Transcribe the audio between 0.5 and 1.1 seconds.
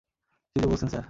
কী যে বলছেন, স্যার।